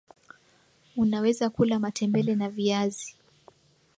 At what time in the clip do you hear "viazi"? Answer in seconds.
2.49-3.15